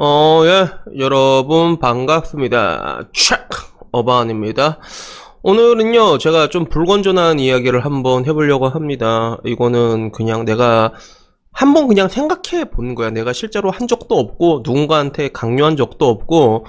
어, 0.00 0.42
예, 0.44 0.68
여러분 0.96 1.80
반갑습니다. 1.80 3.08
촥! 3.12 3.48
어반입니다. 3.90 4.78
오늘은요, 5.42 6.18
제가 6.18 6.50
좀 6.50 6.66
불건전한 6.66 7.40
이야기를 7.40 7.84
한번 7.84 8.24
해보려고 8.24 8.68
합니다. 8.68 9.38
이거는 9.44 10.12
그냥 10.12 10.44
내가 10.44 10.92
한번 11.58 11.88
그냥 11.88 12.08
생각해 12.08 12.70
본 12.70 12.94
거야. 12.94 13.10
내가 13.10 13.32
실제로 13.32 13.72
한 13.72 13.88
적도 13.88 14.16
없고, 14.16 14.62
누군가한테 14.64 15.30
강요한 15.30 15.76
적도 15.76 16.06
없고, 16.08 16.66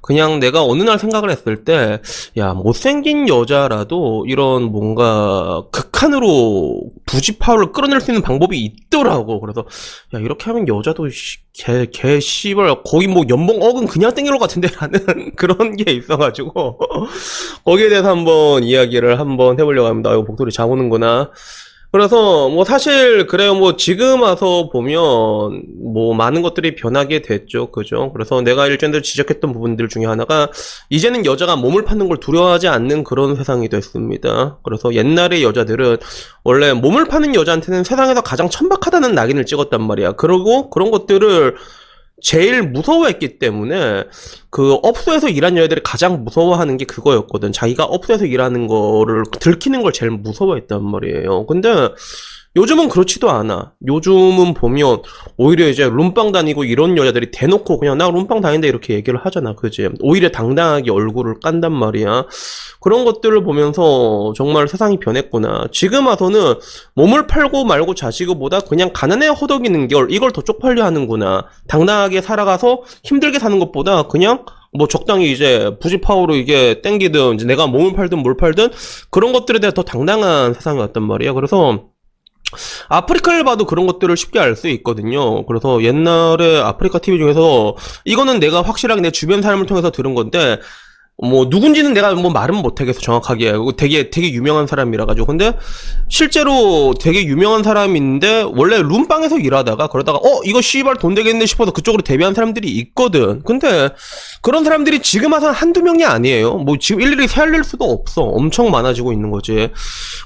그냥 0.00 0.38
내가 0.38 0.62
어느 0.62 0.84
날 0.84 0.96
생각을 1.00 1.28
했을 1.28 1.64
때, 1.64 2.00
야, 2.36 2.54
못생긴 2.54 3.28
여자라도 3.28 4.26
이런 4.28 4.70
뭔가 4.70 5.64
극한으로 5.72 6.82
부지파를 7.06 7.72
끌어낼 7.72 8.00
수 8.00 8.12
있는 8.12 8.22
방법이 8.22 8.56
있더라고. 8.60 9.40
그래서, 9.40 9.66
야, 10.14 10.20
이렇게 10.20 10.44
하면 10.44 10.68
여자도 10.68 11.10
씨, 11.10 11.38
개, 11.52 11.86
개, 11.92 12.20
씨발, 12.20 12.84
거의 12.84 13.08
뭐 13.08 13.24
연봉 13.28 13.60
억은 13.60 13.86
그냥 13.86 14.14
땡길 14.14 14.30
것 14.30 14.38
같은데 14.38 14.68
라는 14.68 15.00
그런 15.34 15.74
게 15.74 15.90
있어가지고, 15.90 16.78
거기에 17.66 17.88
대해서 17.88 18.08
한번 18.08 18.62
이야기를 18.62 19.18
한번 19.18 19.58
해보려고 19.58 19.88
합니다. 19.88 20.10
아, 20.10 20.12
이거 20.12 20.22
목소리 20.22 20.52
잘 20.52 20.66
오는구나. 20.66 21.32
그래서 21.90 22.50
뭐 22.50 22.64
사실 22.64 23.26
그래요. 23.26 23.54
뭐 23.54 23.76
지금 23.76 24.20
와서 24.20 24.68
보면 24.70 25.62
뭐 25.92 26.14
많은 26.14 26.42
것들이 26.42 26.74
변하게 26.74 27.22
됐죠. 27.22 27.70
그죠? 27.70 28.12
그래서 28.12 28.42
내가 28.42 28.66
일전에 28.66 29.00
지적했던 29.00 29.54
부분들 29.54 29.88
중에 29.88 30.04
하나가 30.04 30.50
이제는 30.90 31.24
여자가 31.24 31.56
몸을 31.56 31.84
파는 31.84 32.08
걸 32.08 32.18
두려워하지 32.18 32.68
않는 32.68 33.04
그런 33.04 33.36
세상이 33.36 33.70
됐습니다. 33.70 34.58
그래서 34.62 34.92
옛날의 34.92 35.42
여자들은 35.42 35.96
원래 36.44 36.74
몸을 36.74 37.06
파는 37.06 37.34
여자한테는 37.34 37.84
세상에서 37.84 38.20
가장 38.20 38.50
천박하다는 38.50 39.14
낙인을 39.14 39.46
찍었단 39.46 39.82
말이야. 39.82 40.12
그리고 40.12 40.68
그런 40.68 40.90
것들을 40.90 41.56
제일 42.20 42.62
무서워했기 42.62 43.38
때문에 43.38 44.04
그 44.50 44.74
업소에서 44.82 45.28
일하는 45.28 45.58
여자들이 45.58 45.82
가장 45.84 46.24
무서워하는 46.24 46.76
게 46.76 46.84
그거였거든. 46.84 47.52
자기가 47.52 47.84
업소에서 47.84 48.26
일하는 48.26 48.66
거를 48.66 49.24
들키는 49.38 49.82
걸 49.82 49.92
제일 49.92 50.10
무서워했단 50.10 50.84
말이에요. 50.84 51.46
근데 51.46 51.90
요즘은 52.56 52.88
그렇지도 52.88 53.30
않아. 53.30 53.72
요즘은 53.86 54.54
보면 54.54 55.02
오히려 55.36 55.68
이제 55.68 55.88
룸빵 55.88 56.32
다니고 56.32 56.64
이런 56.64 56.96
여자들이 56.96 57.30
대놓고 57.30 57.78
그냥 57.78 57.98
나 57.98 58.10
룸빵 58.10 58.40
다닌다 58.40 58.66
이렇게 58.66 58.94
얘기를 58.94 59.18
하잖아. 59.24 59.54
그지? 59.54 59.90
오히려 60.00 60.30
당당하게 60.30 60.90
얼굴을 60.90 61.36
깐단 61.42 61.72
말이야. 61.72 62.26
그런 62.80 63.04
것들을 63.04 63.44
보면서 63.44 64.32
정말 64.36 64.66
세상이 64.66 64.98
변했구나. 64.98 65.66
지금 65.72 66.06
와서는 66.06 66.54
몸을 66.94 67.26
팔고 67.26 67.64
말고 67.64 67.94
자시고보다 67.94 68.60
그냥 68.60 68.90
가난해 68.92 69.28
허덕이는 69.28 69.88
걸 69.88 70.10
이걸 70.10 70.32
더 70.32 70.42
쪽팔려 70.42 70.84
하는구나. 70.84 71.44
당당하게 71.68 72.22
살아가서 72.22 72.82
힘들게 73.04 73.38
사는 73.38 73.58
것보다 73.58 74.04
그냥 74.04 74.44
뭐 74.72 74.86
적당히 74.86 75.32
이제 75.32 75.76
부지파워로 75.80 76.34
이게 76.34 76.82
땡기든 76.82 77.34
이제 77.34 77.46
내가 77.46 77.66
몸을 77.66 77.94
팔든 77.94 78.18
뭘 78.18 78.36
팔든 78.36 78.70
그런 79.10 79.32
것들에 79.32 79.60
대해 79.60 79.72
더 79.72 79.82
당당한 79.82 80.54
세상이 80.54 80.78
왔단 80.78 81.02
말이야. 81.02 81.32
그래서 81.32 81.84
아프리카를 82.88 83.44
봐도 83.44 83.64
그런 83.66 83.86
것들을 83.86 84.16
쉽게 84.16 84.38
알 84.38 84.56
수 84.56 84.68
있거든요. 84.68 85.44
그래서 85.46 85.82
옛날에 85.82 86.58
아프리카 86.60 86.98
TV 86.98 87.18
중에서 87.18 87.76
이거는 88.04 88.40
내가 88.40 88.62
확실하게 88.62 89.02
내 89.02 89.10
주변 89.10 89.42
사람을 89.42 89.66
통해서 89.66 89.90
들은 89.90 90.14
건데 90.14 90.58
뭐 91.20 91.46
누군지는 91.50 91.94
내가 91.94 92.14
뭐 92.14 92.30
말은 92.30 92.54
못하겠어 92.56 93.00
정확하게. 93.00 93.54
되게 93.76 94.08
되게 94.10 94.32
유명한 94.32 94.68
사람이라 94.68 95.04
가지고. 95.04 95.26
근데 95.26 95.52
실제로 96.08 96.94
되게 96.98 97.24
유명한 97.24 97.64
사람인데 97.64 98.46
원래 98.54 98.80
룸빵에서 98.80 99.38
일하다가 99.38 99.88
그러다가 99.88 100.18
어 100.18 100.40
이거 100.44 100.60
씨발 100.60 100.96
돈 100.96 101.14
되겠네 101.14 101.44
싶어서 101.46 101.72
그쪽으로 101.72 102.02
데뷔한 102.02 102.34
사람들이 102.34 102.68
있거든. 102.68 103.42
근데 103.42 103.90
그런 104.42 104.62
사람들이 104.62 105.00
지금 105.02 105.32
와서 105.32 105.50
한두 105.50 105.82
명이 105.82 106.04
아니에요. 106.04 106.54
뭐 106.54 106.76
지금 106.78 107.00
일일이 107.00 107.26
세알릴 107.26 107.64
수도 107.64 107.84
없어. 107.84 108.22
엄청 108.22 108.70
많아지고 108.70 109.12
있는 109.12 109.30
거지. 109.30 109.70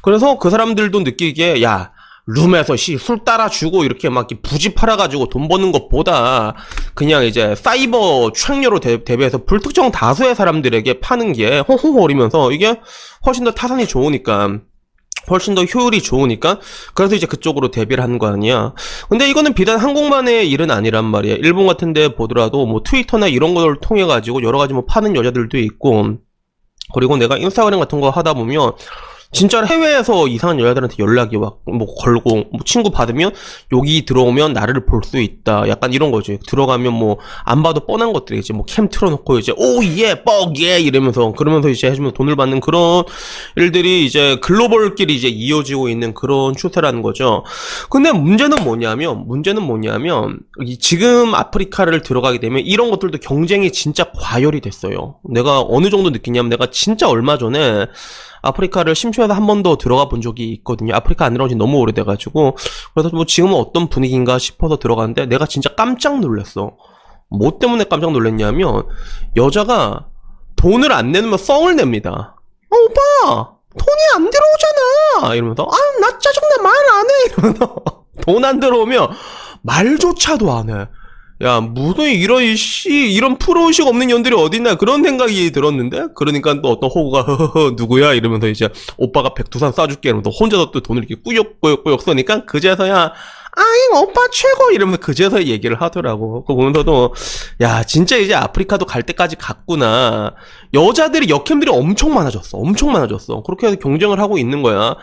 그래서 0.03 0.39
그 0.39 0.51
사람들도 0.51 1.01
느끼기에 1.01 1.63
야 1.63 1.93
룸에서 2.27 2.77
씨 2.77 2.97
술 2.99 3.25
따라주고 3.25 3.85
이렇게 3.85 4.09
막 4.09 4.29
부지 4.43 4.75
팔아가지고 4.75 5.29
돈 5.29 5.49
버는 5.49 5.73
것보다 5.73 6.55
그냥 6.95 7.25
이제 7.25 7.55
사이버 7.57 8.33
추행료로 8.33 8.81
대, 8.81 9.03
대비해서 9.03 9.45
불특정 9.45 9.91
다수의 9.91 10.35
사람들에게 10.37 11.01
파는 11.01 11.33
게 11.33 11.61
호호거리면서 11.61 12.53
이게 12.53 12.81
훨씬 13.27 13.45
더 13.45 13.51
타산이 13.51 13.87
좋으니까 13.89 14.59
훨씬 15.31 15.55
더 15.55 15.65
효율이 15.65 16.03
좋으니까 16.03 16.59
그래서 16.95 17.15
이제 17.15 17.27
그쪽으로 17.27 17.71
대비를 17.71 18.03
하는 18.03 18.19
거 18.19 18.27
아니야. 18.27 18.75
근데 19.09 19.29
이거는 19.31 19.55
비단 19.55 19.79
한국만의 19.79 20.51
일은 20.51 20.71
아니란 20.71 21.05
말이야. 21.05 21.37
일본 21.37 21.67
같은 21.67 21.93
데 21.93 22.15
보더라도 22.15 22.67
뭐 22.67 22.83
트위터나 22.85 23.29
이런 23.29 23.55
걸 23.55 23.79
통해 23.81 24.05
가지고 24.05 24.43
여러 24.43 24.59
가지 24.59 24.75
뭐 24.75 24.85
파는 24.85 25.15
여자들도 25.15 25.59
있고 25.59 26.19
그리고 26.93 27.17
내가 27.17 27.37
인스타그램 27.37 27.79
같은 27.79 28.01
거 28.01 28.11
하다 28.11 28.35
보면 28.35 28.73
진짜 29.33 29.65
해외에서 29.65 30.29
이상한 30.29 30.61
여자들한테 30.61 30.97
연락이 30.99 31.37
막 31.39 31.59
뭐 31.65 31.95
걸고 31.95 32.35
뭐 32.53 32.61
친구 32.65 32.91
받으면 32.91 33.33
여기 33.73 34.05
들어오면 34.05 34.53
나를 34.53 34.85
볼 34.85 35.03
수 35.05 35.19
있다. 35.19 35.69
약간 35.69 35.93
이런 35.93 36.11
거지. 36.11 36.39
들어가면 36.47 36.93
뭐 36.93 37.17
안 37.45 37.63
봐도 37.63 37.81
뻔한 37.87 38.13
것들이지. 38.13 38.53
뭐 38.53 38.65
캠 38.67 38.89
틀어놓고 38.89 39.39
이제 39.39 39.53
오예 39.57 40.23
뻑예 40.25 40.81
이러면서 40.81 41.33
그러면서 41.33 41.69
이제 41.71 41.89
해주면 41.91 42.13
돈을 42.13 42.37
받는 42.37 42.61
그런 42.61 43.05
일들이 43.57 44.05
이제 44.05 44.37
글로벌끼리 44.43 45.15
이제 45.15 45.29
이어지고 45.29 45.89
있는 45.89 46.15
그런 46.15 46.55
추세라는 46.55 47.03
거죠. 47.03 47.45
근데 47.91 48.13
문제는 48.13 48.65
뭐냐면 48.65 49.27
문제는 49.27 49.63
뭐냐면 49.63 50.41
지금 50.81 51.35
아프리카를 51.35 52.03
들어가게 52.03 52.39
되면 52.39 52.63
이런 52.65 52.91
것들도 52.91 53.19
경쟁이 53.19 53.73
진짜 53.73 54.11
과열이 54.17 54.61
됐어요. 54.61 55.17
내가 55.25 55.61
어느 55.63 55.91
정도 55.91 56.11
느끼냐면 56.11 56.51
내가 56.51 56.67
진짜 56.71 57.09
얼마 57.09 57.39
전에 57.39 57.87
아프리카를 58.43 58.95
심심해서 58.95 59.33
한 59.35 59.47
번 59.47 59.63
더 59.63 59.77
들어가 59.77 60.09
본 60.09 60.21
적이 60.21 60.51
있거든요. 60.55 60.95
아프리카 60.95 61.25
안 61.25 61.33
들어간 61.35 61.49
지 61.51 61.55
너무 61.57 61.79
오래돼가지고. 61.79 62.57
그래서 62.95 63.11
뭐 63.15 63.25
지금은 63.25 63.55
어떤 63.55 63.89
분위기인가 63.89 64.39
싶어서 64.39 64.77
들어갔는데 64.79 65.27
내가 65.27 65.47
진짜 65.47 65.75
깜짝 65.77 66.21
놀랐어. 66.21 66.77
뭐 67.31 67.59
때문에 67.59 67.85
깜짝 67.85 68.13
놀랐냐면 68.13 68.85
여자가 69.37 70.07
돈을 70.57 70.93
안 70.93 71.13
내면 71.13 71.39
썽을 71.39 71.77
냅니다. 71.77 72.37
어, 72.71 72.77
오빠! 72.77 73.53
돈이 73.79 74.01
안 74.17 74.31
들어오잖아! 74.31 75.35
이러면서, 75.35 75.63
아, 75.65 76.01
나 76.01 76.19
짜증나, 76.19 76.63
말 76.63 76.73
안 76.75 77.07
해! 77.07 77.11
이러면서, 77.33 77.75
돈 78.21 78.45
안 78.45 78.61
들어오면 78.61 79.09
말조차도 79.63 80.53
안 80.53 80.69
해. 80.71 80.87
야, 81.41 81.61
무슨 81.61 82.05
이런 82.11 82.55
씨, 82.55 83.13
이런 83.13 83.37
프로의식 83.37 83.87
없는 83.87 84.09
년들이 84.09 84.35
어딨나? 84.35 84.77
그런 84.77 85.03
생각이 85.03 85.51
들었는데? 85.51 86.09
그러니까 86.15 86.61
또 86.63 86.71
어떤 86.71 86.89
호구가 86.91 87.23
허허허 87.23 87.71
누구야? 87.77 88.13
이러면서 88.15 88.47
이제 88.49 88.69
오빠가 88.97 89.35
백두산 89.35 89.73
쏴줄게 89.73 90.07
이러면서 90.07 90.31
혼자서 90.31 90.71
또 90.71 90.81
돈을 90.81 91.05
이렇게 91.05 91.21
꾸역꾸역꾸역 91.23 92.03
써니까 92.03 92.45
그제서야 92.45 93.13
아잉 93.55 94.03
오빠 94.03 94.29
최고! 94.31 94.71
이러면서 94.71 94.99
그제서 94.99 95.45
얘기를 95.45 95.81
하더라고. 95.81 96.43
그거 96.43 96.55
보면서도 96.55 97.13
야 97.61 97.83
진짜 97.83 98.17
이제 98.17 98.35
아프리카도 98.35 98.87
갈 98.87 99.03
때까지 99.03 99.37
갔구나. 99.37 100.35
여자들이 100.73 101.29
역캠들이 101.29 101.71
엄청 101.71 102.15
많아졌어. 102.15 102.57
엄청 102.57 102.93
많아졌어. 102.93 103.43
그렇게 103.43 103.67
해서 103.67 103.77
경쟁을 103.77 104.21
하고 104.21 104.39
있는 104.39 104.63
거야. 104.63 104.97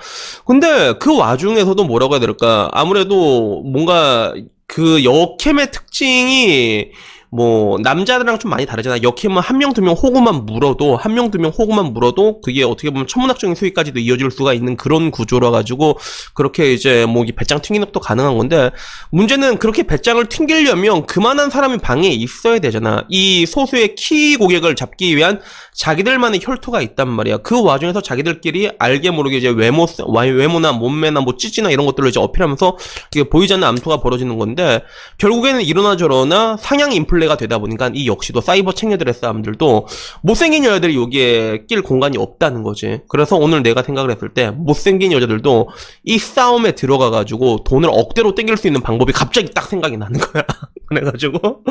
근데 0.46 0.94
그 0.94 1.16
와중에서도 1.16 1.84
뭐라고 1.84 2.14
해야 2.16 2.20
될까? 2.22 2.70
아무래도 2.72 3.62
뭔가 3.62 4.34
그 4.70 5.04
역캠의 5.04 5.72
특징이 5.72 6.92
뭐 7.32 7.78
남자들이랑 7.80 8.40
좀 8.40 8.50
많이 8.50 8.66
다르잖아. 8.66 9.02
역캠은 9.04 9.42
한 9.42 9.58
명 9.58 9.74
두 9.74 9.82
명 9.82 9.94
호구만 9.94 10.46
물어도 10.46 10.98
한 10.98 11.14
명 11.14 11.30
두 11.30 11.38
명 11.38 11.52
호구만 11.52 11.94
물어도 11.94 12.42
그게 12.42 12.64
어떻게 12.64 12.90
보면 12.90 13.06
천문학적인 13.08 13.56
수익까지도 13.56 14.00
이어질 14.00 14.32
수가 14.32 14.54
있는 14.54 14.76
그런 14.78 15.12
구조라 15.12 15.52
가지고 15.52 16.00
그렇게 16.34 16.74
이제 16.74 17.06
뭐 17.06 17.24
이 17.24 17.32
배짱 17.32 17.62
튕기는 17.62 17.86
것도 17.88 18.00
가능한 18.00 18.38
건데 18.38 18.72
문제는 19.12 19.58
그렇게 19.60 19.84
배짱을 19.84 20.26
튕기려면 20.30 21.06
그만한 21.06 21.50
사람이 21.52 21.78
방에 21.78 22.08
있어야 22.08 22.58
되잖아. 22.60 23.06
이 23.10 23.46
소수의 23.46 23.96
키 23.96 24.36
고객을 24.36 24.76
잡기 24.76 25.16
위한 25.16 25.40
자기들만의 25.76 26.40
혈투가 26.44 26.82
있단 26.82 27.08
말이야. 27.08 27.38
그 27.38 27.62
와중에서 27.62 28.02
자기들끼리 28.02 28.72
알게 28.80 29.12
모르게 29.12 29.38
이제 29.38 29.50
외모 29.50 29.86
외모나 30.14 30.72
몸매나 30.72 31.22
뭐 31.22 31.38
찌찌나 31.38 31.70
이런 31.70 31.86
것들을 31.86 32.10
이제 32.10 32.20
어필하면서 32.20 32.78
이게 33.14 33.24
보이지 33.30 33.54
않는 33.54 33.68
암투가 33.68 33.98
벌어지는 34.02 34.38
건데 34.38 34.82
결국에는 35.20 35.62
이러나 35.62 35.96
저러나 35.96 36.58
상향 36.58 36.92
인플 36.92 37.19
플레이가 37.20 37.38
되다 37.38 37.58
보니까 37.60 37.92
이 37.94 38.08
역시도 38.08 38.42
사이버 38.42 38.74
챙겨들의 38.74 39.14
싸움들도 39.14 39.88
못생긴 40.22 40.66
여자들이 40.66 40.96
여기에 40.96 41.66
낄 41.68 41.82
공간이 41.82 42.18
없다는 42.18 42.64
거지. 42.64 43.02
그래서 43.10 43.36
오늘 43.36 43.62
내가 43.62 43.84
생각을 43.84 44.12
했을 44.12 44.30
때 44.34 44.50
못생긴 44.50 45.12
여자들도 45.12 45.70
이 46.04 46.18
싸움에 46.18 46.72
들어가가지고 46.72 47.64
돈을 47.66 47.90
억대로 47.92 48.34
땡길 48.34 48.58
수 48.58 48.68
있는 48.68 48.82
방법이 48.82 49.12
갑자기 49.12 49.52
딱 49.54 49.68
생각이 49.68 49.98
나는 49.98 50.20
거야. 50.20 50.44
그래가지고 50.88 51.64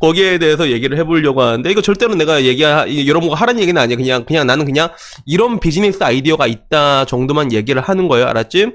거기에 0.00 0.38
대해서 0.38 0.70
얘기를 0.70 0.96
해보려고 0.98 1.42
하는데 1.42 1.70
이거 1.70 1.82
절대로 1.82 2.14
내가 2.14 2.42
얘기 2.42 2.62
여러분과 2.62 3.34
하라는 3.36 3.60
얘기는 3.60 3.80
아니야. 3.80 3.96
그냥 3.96 4.24
그냥 4.24 4.46
나는 4.46 4.64
그냥 4.64 4.90
이런 5.26 5.60
비즈니스 5.60 6.02
아이디어가 6.02 6.46
있다 6.46 7.04
정도만 7.04 7.52
얘기를 7.52 7.82
하는 7.82 8.08
거예요. 8.08 8.26
알았지? 8.26 8.72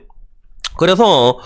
그래서 0.77 1.39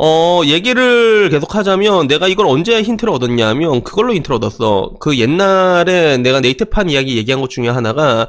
어, 0.00 0.42
얘기를 0.44 1.28
계속 1.28 1.56
하자면 1.56 2.06
내가 2.06 2.28
이걸 2.28 2.46
언제 2.46 2.80
힌트를 2.82 3.12
얻었냐면 3.12 3.82
그걸로 3.82 4.14
힌트를 4.14 4.36
얻었어. 4.36 4.92
그 5.00 5.18
옛날에 5.18 6.18
내가 6.18 6.40
네이트판 6.40 6.88
이야기 6.88 7.16
얘기한 7.16 7.40
것 7.40 7.50
중에 7.50 7.68
하나가 7.68 8.28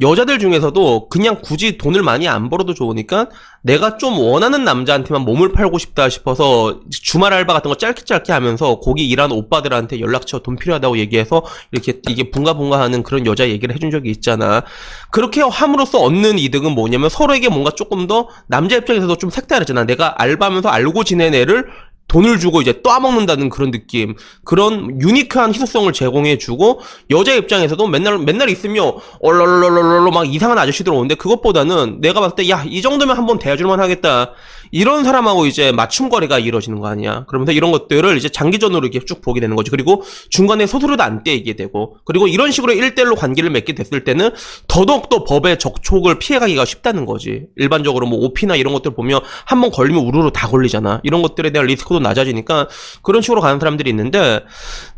여자들 0.00 0.40
중에서도 0.40 1.08
그냥 1.08 1.40
굳이 1.40 1.78
돈을 1.78 2.02
많이 2.02 2.26
안 2.26 2.50
벌어도 2.50 2.74
좋으니까 2.74 3.28
내가 3.64 3.96
좀 3.96 4.18
원하는 4.18 4.62
남자한테만 4.62 5.22
몸을 5.22 5.52
팔고 5.52 5.78
싶다 5.78 6.10
싶어서 6.10 6.80
주말 6.90 7.32
알바 7.32 7.54
같은 7.54 7.70
거 7.70 7.76
짧게 7.76 8.04
짧게 8.04 8.30
하면서 8.30 8.78
거기 8.78 9.08
일하는 9.08 9.34
오빠들한테 9.34 10.00
연락처 10.00 10.40
돈 10.40 10.56
필요하다고 10.56 10.98
얘기해서 10.98 11.42
이렇게 11.72 12.00
이게 12.10 12.30
붕가붕가 12.30 12.78
하는 12.78 13.02
그런 13.02 13.24
여자 13.24 13.48
얘기를 13.48 13.74
해준 13.74 13.90
적이 13.90 14.10
있잖아. 14.10 14.64
그렇게 15.10 15.40
함으로써 15.40 15.98
얻는 16.00 16.38
이득은 16.38 16.72
뭐냐면 16.72 17.08
서로에게 17.08 17.48
뭔가 17.48 17.70
조금 17.70 18.06
더 18.06 18.28
남자 18.48 18.76
입장에서도 18.76 19.16
좀 19.16 19.30
색다르잖아. 19.30 19.84
내가 19.84 20.14
알바하면서 20.20 20.68
알고 20.68 21.04
지낸 21.04 21.34
애를 21.34 21.66
돈을 22.08 22.38
주고 22.38 22.60
이제 22.60 22.82
떠먹는다는 22.82 23.48
그런 23.48 23.70
느낌 23.70 24.14
그런 24.44 25.00
유니크한 25.00 25.52
희소성을 25.54 25.92
제공해주고 25.92 26.80
여자 27.10 27.34
입장에서도 27.34 27.86
맨날 27.88 28.18
맨날 28.18 28.50
있으며 28.50 28.94
얼얼얼얼얼 29.20 30.10
막 30.12 30.32
이상한 30.32 30.58
아저씨들 30.58 30.92
오는데 30.92 31.14
그것보다는 31.16 32.00
내가 32.00 32.20
봤을 32.20 32.36
때 32.36 32.48
야 32.50 32.64
이 32.64 32.82
정도면 32.82 33.16
한번 33.16 33.38
대해줄만 33.38 33.80
하겠다. 33.80 34.32
이런 34.70 35.04
사람하고 35.04 35.46
이제 35.46 35.70
맞춤 35.70 36.08
거래가 36.08 36.38
이루어지는 36.40 36.80
거 36.80 36.88
아니야. 36.88 37.24
그러면서 37.28 37.52
이런 37.52 37.70
것들을 37.70 38.16
이제 38.16 38.28
장기전으로 38.28 38.86
이렇게 38.86 39.04
쭉 39.04 39.20
보게 39.20 39.40
되는 39.40 39.54
거지. 39.54 39.70
그리고 39.70 40.02
중간에 40.30 40.66
소수로도 40.66 41.02
안 41.02 41.22
떼이게 41.22 41.54
되고 41.54 41.98
그리고 42.04 42.26
이런 42.26 42.50
식으로 42.50 42.72
일대일로 42.72 43.14
관계를 43.14 43.50
맺게 43.50 43.74
됐을 43.74 44.02
때는 44.02 44.30
더더욱 44.66 45.08
더 45.08 45.22
법의 45.24 45.58
적촉을 45.58 46.18
피해가기가 46.18 46.64
쉽다는 46.64 47.06
거지. 47.06 47.46
일반적으로 47.56 48.06
뭐 48.06 48.18
오피나 48.24 48.56
이런 48.56 48.74
것들 48.74 48.94
보면 48.94 49.20
한번 49.44 49.70
걸리면 49.70 50.04
우르르 50.04 50.30
다 50.32 50.48
걸리잖아. 50.48 51.00
이런 51.04 51.22
것들에 51.22 51.50
대한 51.50 51.66
리스크 51.66 51.93
도 51.94 52.00
낮아지니까 52.00 52.68
그런 53.02 53.22
식으로 53.22 53.40
가는 53.40 53.58
사람들이 53.58 53.88
있는데 53.90 54.44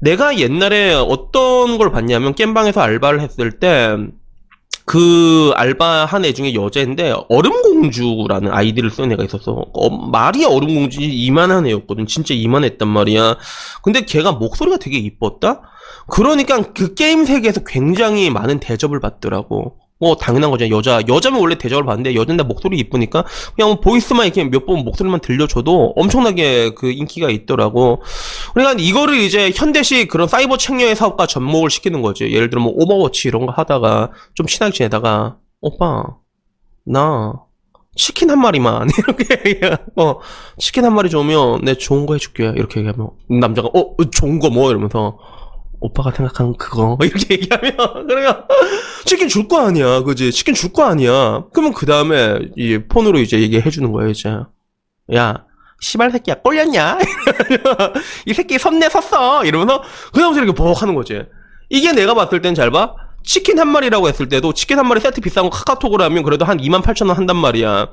내가 0.00 0.38
옛날에 0.38 0.94
어떤 0.94 1.78
걸 1.78 1.93
봤냐면 1.93 2.34
겜방에서 2.34 2.81
알바를 2.81 3.20
했을 3.20 3.58
때 3.58 3.96
그 4.87 5.52
알바 5.56 6.04
한 6.04 6.25
애 6.25 6.32
중에 6.32 6.54
여자인데 6.54 7.12
얼음공주라는 7.28 8.52
아이디를 8.52 8.90
쓴 8.90 9.10
애가 9.12 9.25
있었어. 9.25 9.66
어, 9.72 9.90
말이 9.90 10.44
얼음공주 10.44 11.00
이만한 11.02 11.66
애였거든. 11.66 12.06
진짜 12.06 12.32
이만했단 12.34 12.87
말이야. 12.88 13.37
근데 13.82 14.02
걔가 14.02 14.32
목소리가 14.32 14.78
되게 14.78 14.96
이뻤다. 14.99 15.62
그러니까 16.08 16.62
그 16.72 16.94
게임 16.94 17.25
세계에서 17.25 17.64
굉장히 17.64 18.31
많은 18.31 18.60
대접을 18.60 19.00
받더라고. 19.00 19.76
뭐 19.98 20.16
당연한 20.16 20.50
거죠. 20.50 20.69
여자 20.70 21.00
여자면 21.08 21.40
원래 21.40 21.56
대접을 21.56 21.84
받는데 21.84 22.14
여자인데 22.14 22.43
목소리 22.44 22.78
이쁘니까 22.78 23.25
그냥 23.54 23.70
뭐 23.70 23.81
voice만 23.81 24.26
이렇게 24.26 24.44
몇 24.44 24.66
번 24.66 24.81
목소리만 24.84 25.20
들려줘도 25.20 25.94
엄청나게 25.96 26.70
그 26.75 26.90
인기가 26.90 27.31
있더라고. 27.31 28.02
그러니까 28.52 28.82
이거를 28.82 29.16
이제 29.16 29.52
현대식 29.54 30.08
그런 30.08 30.28
사이버 30.28 30.56
창녀의 30.58 30.96
사업과 30.96 31.26
접목을 31.26 31.70
시키는 31.70 32.02
거지. 32.02 32.25
예를 32.31 32.50
들어 32.50 32.60
뭐 32.62 32.72
오버워치 32.76 33.28
이런 33.28 33.46
거 33.46 33.52
하다가 33.52 34.12
좀 34.34 34.46
친하게 34.46 34.72
지내다가 34.75 35.38
오빠 35.60 36.04
나 36.84 37.32
치킨 37.96 38.31
한 38.31 38.40
마리만 38.40 38.88
이렇게 38.99 39.60
어 39.96 40.16
치킨 40.58 40.84
한 40.84 40.94
마리 40.94 41.08
주면 41.08 41.64
내 41.64 41.75
좋은 41.75 42.04
거 42.04 42.12
해줄게 42.14 42.52
이렇게 42.54 42.81
얘기하면 42.81 43.10
남자가 43.40 43.69
어 43.69 43.94
좋은 44.10 44.38
거 44.38 44.50
뭐 44.50 44.70
이러면서 44.70 45.16
오빠가 45.81 46.11
생각하는 46.11 46.55
그거? 46.56 46.96
이렇게 47.02 47.34
얘기하면. 47.34 47.76
그러면 48.06 48.44
치킨 49.05 49.28
줄 49.28 49.46
거 49.49 49.61
아니야. 49.67 50.00
그지? 50.02 50.32
치킨 50.32 50.55
줄 50.55 50.73
거 50.73 50.84
아니야. 50.84 51.44
그러면 51.52 51.73
그 51.75 51.87
다음에 51.87 52.38
이 52.56 52.78
폰으로 52.88 53.19
이제 53.19 53.40
얘기해 53.40 53.70
주는 53.70 53.93
거야 53.93 54.08
이제. 54.08 54.37
야 55.14 55.44
시발 55.81 56.11
새끼야 56.11 56.37
꼴렸냐? 56.43 56.99
이 58.26 58.32
새끼 58.34 58.58
섭내 58.58 58.88
섰어. 58.88 59.44
이러면서 59.44 59.82
그 60.12 60.20
다음부터 60.20 60.43
이렇게 60.43 60.56
벅 60.56 60.81
하는 60.82 60.94
거지. 60.94 61.23
이게 61.69 61.93
내가 61.93 62.14
봤을 62.14 62.40
땐 62.43 62.55
잘 62.55 62.70
봐. 62.70 62.94
치킨 63.25 63.58
한 63.58 63.69
마리라고 63.69 64.08
했을 64.08 64.28
때도 64.28 64.52
치킨 64.52 64.78
한 64.78 64.87
마리 64.87 65.00
세트 65.00 65.20
비싼 65.20 65.44
거 65.44 65.50
카카오톡으로 65.50 66.05
하면 66.05 66.23
그래도 66.23 66.44
한 66.44 66.58
2만 66.58 66.81
8천 66.82 67.08
원 67.08 67.17
한단 67.17 67.37
말이야 67.37 67.88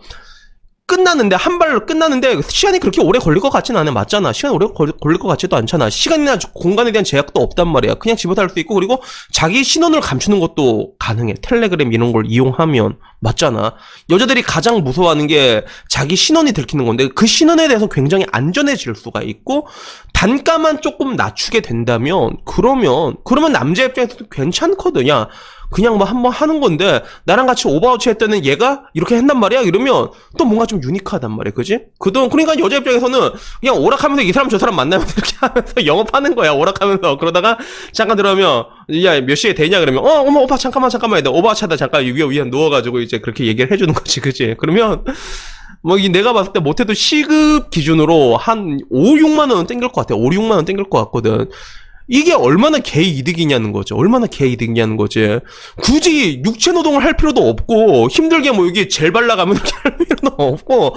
끝났는데 0.94 1.36
한 1.36 1.58
발로 1.58 1.88
끝났는데 1.88 2.42
시간이 2.48 2.78
그렇게 2.80 3.02
오래 3.02 3.18
걸릴 3.18 3.42
것 3.42 3.50
같지는 3.50 3.80
않아 3.82 3.92
맞잖아. 3.92 4.32
시간이 4.32 4.54
오래 4.54 4.68
걸, 4.68 4.92
걸릴 4.92 5.18
것 5.18 5.28
같지도 5.28 5.56
않잖아. 5.56 5.90
시간이나 5.90 6.38
공간에 6.54 6.92
대한 6.92 7.04
제약도 7.04 7.42
없단 7.42 7.68
말이야. 7.68 7.96
그냥 7.96 8.16
집에서 8.16 8.42
할수 8.42 8.60
있고 8.60 8.76
그리고 8.76 9.02
자기 9.32 9.64
신원을 9.64 10.02
감추는 10.02 10.40
것도 10.40 10.94
가능해. 11.00 11.36
텔레그램 11.42 11.94
이런 11.94 12.12
걸 12.12 12.26
이용하면. 12.28 12.98
맞잖아. 13.24 13.76
여자들이 14.10 14.42
가장 14.42 14.84
무서워하는 14.84 15.28
게 15.28 15.64
자기 15.88 16.16
신원이 16.18 16.52
들키는 16.52 16.86
건데 16.86 17.08
그 17.08 17.26
신원에 17.26 17.70
대해서 17.70 17.88
굉장히 17.88 18.26
안전해질 18.34 18.96
수가 18.96 19.22
있고 19.22 19.68
단가만 20.12 20.82
조금 20.82 21.16
낮추게 21.16 21.62
된다면 21.62 22.36
그러면 22.44 23.16
그러면 23.24 23.54
남자 23.54 23.86
입장에서도 23.86 24.26
괜찮거든 24.30 25.08
요. 25.08 25.30
그냥 25.74 25.98
뭐 25.98 26.06
한번 26.06 26.32
하는 26.32 26.60
건데 26.60 27.02
나랑 27.26 27.48
같이 27.48 27.68
오버워치 27.68 28.10
했더니 28.10 28.44
얘가 28.44 28.84
이렇게 28.94 29.16
했단 29.16 29.40
말이야? 29.40 29.62
이러면 29.62 30.12
또 30.38 30.46
뭔가 30.46 30.66
좀 30.66 30.80
unique하단 30.84 31.32
말이야 31.32 31.54
그지? 31.54 31.80
그동 32.00 32.30
그러니까 32.30 32.58
여자 32.60 32.78
입장에서는 32.78 33.20
그냥 33.60 33.78
오락하면서 33.78 34.22
이 34.24 34.32
사람 34.32 34.50
저 34.50 34.60
사람 34.60 34.76
만나면서 34.76 35.14
이렇게 35.18 35.36
하면서 35.40 35.86
영업하는 35.86 36.36
거야 36.36 36.52
오락하면서 36.52 37.18
그러다가 37.18 37.58
잠깐 37.92 38.18
들어가면 38.18 38.66
야 39.04 39.22
몇 39.22 39.36
시에 39.36 39.54
되냐 39.54 39.80
그러면 39.80 40.04
어 40.06 40.22
어머 40.28 40.42
오빠 40.42 40.58
잠깐만 40.58 40.90
잠깐만 40.90 41.26
해야 41.26 41.34
하다 41.34 41.76
잠깐 41.78 42.04
위에 42.04 42.24
위에 42.24 42.44
누워가지고 42.44 43.00
이제 43.00 43.20
그렇게 43.20 43.46
얘기를 43.46 43.72
해주는 43.72 43.94
거지 43.94 44.20
그지? 44.20 44.56
그러면 44.58 45.04
뭐, 45.86 45.98
이 45.98 46.08
내가 46.08 46.32
봤을 46.32 46.54
때 46.54 46.62
못해도 46.62 46.94
시급 46.94 47.70
기준으로 47.70 48.38
한 48.38 48.80
5, 48.90 49.16
6만 49.16 49.52
원은 49.52 49.68
땡길 49.68 49.90
것 49.90 50.02
같아. 50.02 50.16
5, 50.16 50.30
6만 50.30 50.52
원 50.52 50.64
땡길 50.64 50.90
것 50.90 50.98
같거든. 51.06 51.50
이게 52.08 52.34
얼마나 52.34 52.80
개이득이냐는 52.80 53.72
거죠. 53.72 53.96
얼마나 53.96 54.28
개이득이냐는 54.28 54.98
거지. 54.98 55.40
굳이 55.82 56.42
육체 56.46 56.72
노동을 56.72 57.04
할 57.04 57.16
필요도 57.16 57.48
없고 57.48 58.10
힘들게 58.10 58.52
뭐 58.52 58.68
여기 58.68 58.90
젤 58.90 59.12
발라가면 59.12 59.58
할 59.84 59.98
필요도 59.98 60.36
없고 60.38 60.96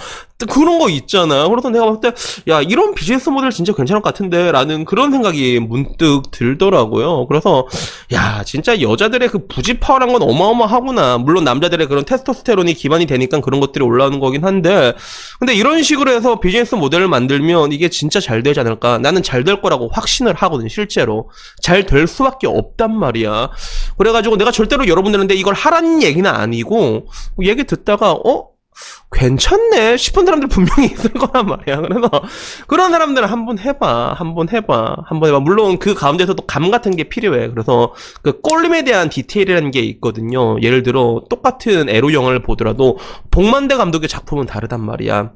그런 0.51 0.79
거 0.79 0.89
있잖아. 0.91 1.49
그래서 1.49 1.71
내가 1.71 1.87
봤을 1.87 2.01
때 2.01 2.13
야 2.49 2.61
이런 2.63 2.95
비즈니스 2.95 3.29
모델 3.31 3.51
진짜 3.51 3.73
괜찮을 3.73 4.03
것 4.03 4.13
같은데라는 4.13 4.85
그런 4.85 5.11
생각이 5.11 5.59
문득 5.61 6.31
들더라고요. 6.31 7.27
그래서 7.27 7.67
야 8.13 8.43
진짜 8.45 8.81
여자들의 8.81 9.29
그 9.29 9.47
부지파란 9.47 10.13
건 10.13 10.23
어마어마하구나. 10.23 11.19
물론 11.19 11.45
남자들의 11.45 11.87
그런 11.89 12.05
테스토스테론이 12.05 12.75
기반이 12.75 13.07
되니까 13.07 13.41
그런 13.41 13.61
것들이 13.61 13.85
올라오는 13.85 14.21
거긴 14.21 14.45
한데 14.45 14.93
근데 15.39 15.55
이런 15.55 15.83
식으로 15.83 16.11
해서 16.13 16.41
비즈니스 16.41 16.75
모델을 16.75 17.09
만들면 17.09 17.73
이게 17.73 17.89
진짜 17.89 18.21
잘 18.21 18.43
되지 18.43 18.61
않을까? 18.61 18.99
나는 18.99 19.23
잘 19.23 19.47
될 19.47 19.61
거라고 19.63 19.89
확신을 19.93 20.35
하거든. 20.35 20.69
실제 20.69 21.01
실제로 21.07 21.31
잘 21.63 21.87
될 21.87 22.07
수밖에 22.09 22.47
없단 22.49 22.99
말이야. 22.99 23.51
그래가지고 23.97 24.37
내가 24.37 24.51
절대로 24.51 24.89
여러분들한테 24.89 25.35
이걸 25.35 25.55
하라는 25.55 26.03
얘기는 26.03 26.29
아니고 26.29 27.07
얘기 27.43 27.65
듣다가 27.65 28.13
어 28.13 28.49
괜찮네 29.13 29.97
싶은 29.97 30.25
사람들 30.25 30.49
분명히 30.49 30.87
있을 30.93 31.13
거란 31.13 31.47
말이야. 31.47 31.81
그래서 31.83 32.11
그런 32.67 32.91
사람들은 32.91 33.29
한번 33.29 33.59
해봐, 33.59 34.15
한번 34.19 34.49
해봐, 34.49 34.97
한번 35.07 35.29
해봐. 35.29 35.41
물론 35.41 35.79
그 35.79 35.95
가운데서도 35.95 36.45
감 36.47 36.71
같은 36.71 36.97
게 36.97 37.05
필요해. 37.05 37.49
그래서 37.51 37.95
그 38.23 38.41
꼴림에 38.41 38.83
대한 38.83 39.09
디테일이라는 39.09 39.71
게 39.71 39.81
있거든요. 39.81 40.61
예를 40.61 40.83
들어 40.83 41.23
똑같은 41.31 41.89
에로 41.89 42.13
영화를 42.13 42.43
보더라도 42.43 42.99
복만대 43.31 43.77
감독의 43.77 44.09
작품은 44.09 44.47
다르단 44.47 44.81
말이야. 44.81 45.31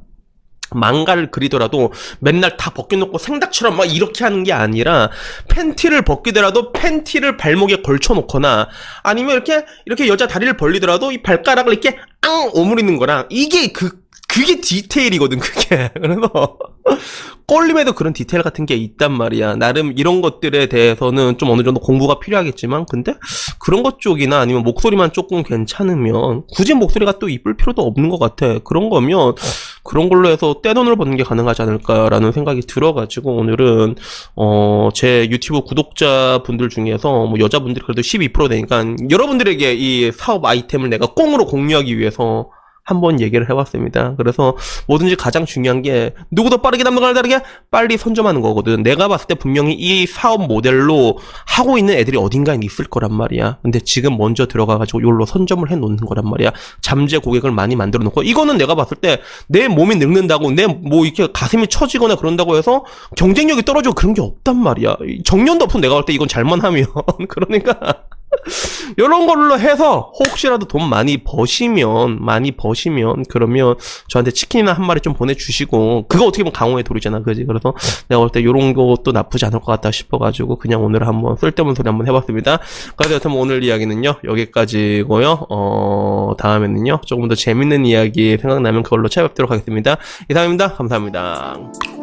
망가를 0.73 1.31
그리더라도 1.31 1.93
맨날 2.21 2.57
다 2.57 2.71
벗겨놓고 2.71 3.19
생닭처럼 3.19 3.77
막 3.77 3.85
이렇게 3.85 4.25
하는 4.25 4.45
게 4.45 4.53
아니라 4.53 5.11
팬티를 5.49 6.03
벗기더라도 6.03 6.73
팬티를 6.73 7.37
발목에 7.37 7.83
걸쳐놓거나 7.83 8.69
아니면 9.03 9.33
이렇게 9.33 9.65
이렇게 9.87 10.09
여자 10.09 10.27
다리를 10.27 10.57
벌리더라도 10.57 11.13
이 11.13 11.23
발가락을 11.23 11.73
이렇게 11.73 11.99
앙 12.23 12.51
오므리는 12.53 12.97
거랑 12.99 13.27
이게 13.31 13.73
그 13.73 14.01
그게 14.31 14.61
디테일이거든 14.61 15.39
그게. 15.41 15.91
그래서 16.01 16.59
꼴림에도 17.47 17.95
그런 17.95 18.13
디테일 18.13 18.45
같은 18.45 18.65
게 18.65 18.77
있단 18.77 19.11
말이야. 19.13 19.57
나름 19.57 19.93
이런 19.97 20.21
것들에 20.23 20.67
대해서는 20.67 21.37
좀 21.37 21.51
어느 21.51 21.65
정도 21.65 21.81
공부가 21.81 22.21
필요하겠지만 22.21 22.87
근데 22.87 23.15
그런 23.59 23.83
것 23.83 23.99
쪽이나 23.99 24.39
아니면 24.39 24.63
목소리만 24.63 25.13
조금 25.13 25.43
괜찮으면 25.43 26.45
굳이 26.55 26.75
목소리가 26.75 27.19
또 27.19 27.29
이쁠 27.29 27.57
필요도 27.57 27.83
없는 27.83 28.09
것 28.09 28.21
같아. 28.21 28.61
그런 28.61 28.89
거면 28.89 29.35
그런 29.83 30.09
걸로 30.09 30.29
해서 30.29 30.61
떼돈을 30.63 30.95
버는 30.95 31.17
게 31.17 31.25
가능하지 31.25 31.63
않을까라는 31.63 32.31
생각이 32.31 32.61
들어가지고 32.63 33.37
오늘은 33.37 33.97
어 34.37 34.91
제 34.95 35.29
유튜브 35.31 35.63
구독자분들 35.63 36.69
중에서 36.69 37.27
뭐 37.27 37.39
여자분들이 37.39 37.85
그래도 37.85 38.03
12% 38.03 38.49
되니까 38.49 38.85
여러분들에게 39.11 39.75
이 39.75 40.13
사업 40.13 40.45
아이템을 40.45 40.91
내가 40.91 41.07
꽁으로 41.07 41.47
공유하기 41.47 41.99
위해서 41.99 42.51
한번 42.91 43.21
얘기를 43.21 43.49
해봤습니다. 43.49 44.15
그래서 44.17 44.57
뭐든지 44.89 45.17
가장 45.17 45.47
중요한 45.47 45.83
게 45.83 46.13
누구도 46.31 46.59
빠르게 46.59 46.83
남들과 46.83 47.15
다르게 47.15 47.41
빨리 47.71 47.97
선점하는 47.97 48.41
거거든. 48.41 48.83
내가 48.83 49.09
봤을 49.09 49.27
때 49.29 49.35
분명히 49.35 49.75
이 49.75 50.07
사업 50.07 50.47
모델로 50.47 51.19
하고 51.47 51.79
있는 51.79 51.95
애들이 51.95 52.19
어딘가에 52.19 52.59
있을 52.63 52.87
거란 52.87 53.15
말이야. 53.15 53.59
근데 53.63 53.79
지금 53.81 54.17
먼저 54.19 54.47
들어가가지고 54.47 55.03
요로 55.03 55.25
선점을 55.27 55.71
해 55.71 55.77
놓는 55.77 55.99
거란 55.99 56.29
말이야. 56.29 56.53
잠재 56.81 57.19
고객을 57.19 57.51
많이 57.53 57.77
만들어 57.77 58.03
놓고 58.05 58.23
이거는 58.25 58.57
내가 58.59 58.75
봤을 58.75 58.97
때 58.97 59.19
내 59.49 59.69
몸이 59.69 59.97
늙는다고 59.97 60.51
내 60.51 60.67
뭐 60.67 61.05
이렇게 61.05 61.29
가슴이 61.33 61.67
처지거나 61.69 62.17
그런다고 62.17 62.57
해서 62.57 62.85
경쟁력이 63.17 63.63
떨어지고 63.63 63.95
그런 63.95 64.15
게 64.15 64.23
없단 64.23 64.57
말이야. 64.57 64.97
정년도 65.25 65.65
없으면 65.67 65.83
내가 65.83 65.95
볼 65.95 66.05
때 66.05 66.13
이건 66.13 66.27
잘만 66.29 66.61
하면 66.61 66.87
그러니까 67.29 68.05
이런 68.97 69.27
걸로 69.27 69.59
해서 69.59 70.13
혹시라도 70.19 70.67
돈 70.67 70.89
많이 70.89 71.19
버시면 71.19 72.25
많이 72.25 72.53
버시면 72.53 73.25
그러면 73.29 73.75
저한테 74.09 74.31
치킨이나 74.31 74.73
한 74.73 74.87
마리 74.87 75.01
좀 75.01 75.15
보내주시고 75.15 76.07
그거 76.09 76.27
어떻게 76.27 76.43
보면 76.43 76.53
강호의 76.53 76.85
돌이잖아 76.85 77.23
그지? 77.23 77.45
그래서 77.45 77.75
내가 78.09 78.21
볼 78.21 78.31
때 78.31 78.41
이런 78.41 78.75
것도 78.75 79.13
나쁘지 79.13 79.45
않을 79.47 79.61
것 79.61 79.67
같다 79.67 79.91
싶어가지고 79.91 80.57
그냥 80.57 80.83
오늘 80.85 81.07
한번 81.07 81.37
쓸데없는 81.37 81.75
소리 81.75 81.89
한번 81.89 82.07
해봤습니다. 82.07 82.61
그래서 82.97 83.17
여튼 83.17 83.33
오늘 83.33 83.65
이야기는요 83.65 84.17
여기까지고요. 84.25 85.47
어 85.51 86.33
다음에는요 86.39 87.01
조금 87.07 87.29
더 87.29 87.35
재밌는 87.35 87.87
이야기 87.87 88.39
생각나면 88.39 88.83
그걸로 88.83 89.09
찾아뵙도록 89.09 89.51
하겠습니다. 89.51 89.97
이상입니다. 90.29 90.75
감사합니다 90.75 92.00